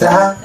[0.00, 0.37] God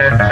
[0.00, 0.29] Okay.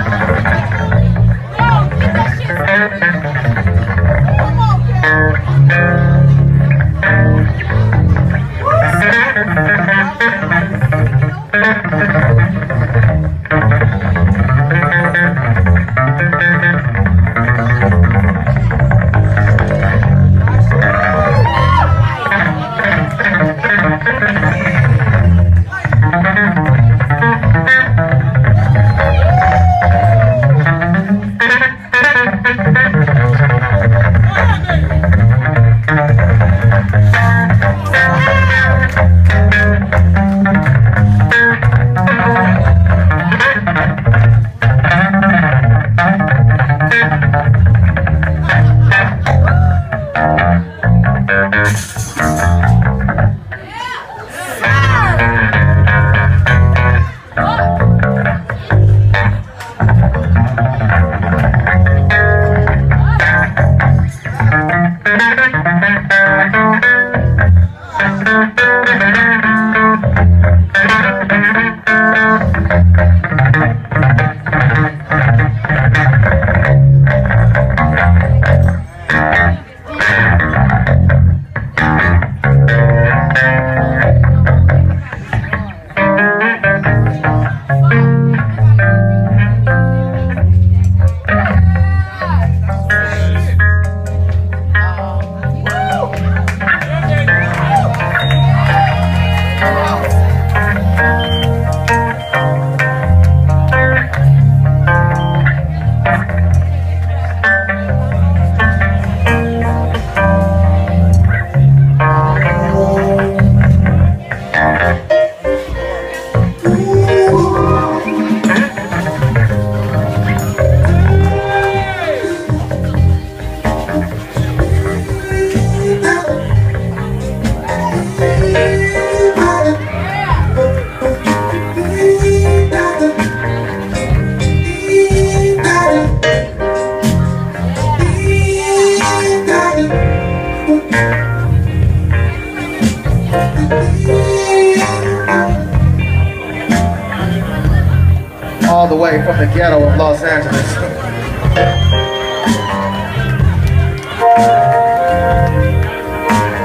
[149.59, 150.55] Ghetto of Los Angeles.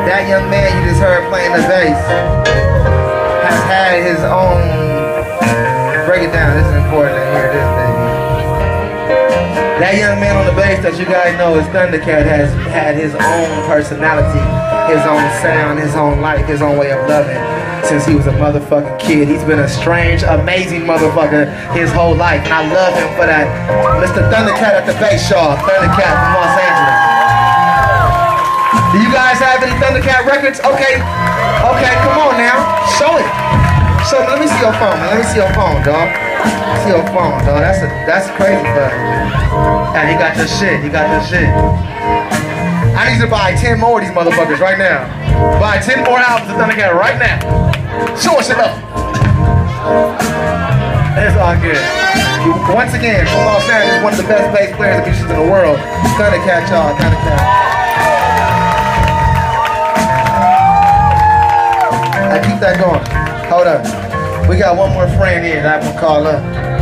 [0.06, 1.98] that young man you just heard playing the bass
[3.42, 4.62] has had his own.
[6.06, 6.54] Break it down.
[6.54, 7.98] This is important to hear this, baby.
[9.82, 13.16] That young man on the bass that you guys know is Thundercat has had his
[13.16, 14.38] own personality,
[14.94, 18.36] his own sound, his own life, his own way of loving since he was a
[18.40, 19.28] motherfucking kid.
[19.28, 23.46] He's been a strange, amazing motherfucker his whole life, and I love him for that.
[24.00, 24.24] Mr.
[24.32, 25.56] Thundercat at the bass, y'all.
[25.60, 26.98] Thundercat from Los Angeles.
[28.94, 30.60] Do you guys have any Thundercat records?
[30.62, 31.02] Okay.
[31.64, 32.62] Okay, come on now.
[33.00, 33.26] Show it.
[34.06, 34.28] Show me.
[34.30, 35.16] Let me see your phone, man.
[35.16, 36.08] Let me see your phone, dog.
[36.84, 37.64] See your phone, dog.
[37.64, 38.88] That's a that's crazy, bro.
[39.96, 40.84] And he got your shit.
[40.84, 41.48] He got your shit.
[42.94, 45.23] I need to buy 10 more of these motherfuckers right now.
[45.60, 47.40] Buy 10 more albums of Thundercat right now.
[48.16, 48.78] Show us your love.
[51.18, 51.80] It's all good.
[52.74, 55.52] Once again, from Los Angeles, one of the best bass players and musicians in the
[55.52, 55.78] world.
[56.18, 56.96] Thundercat, y'all.
[56.98, 57.40] Thundercat.
[62.34, 63.04] I keep that going.
[63.50, 64.50] Hold up.
[64.50, 66.73] We got one more friend here that I'm gonna call up.